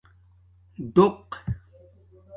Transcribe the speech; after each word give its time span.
ڈݸق 0.93 1.11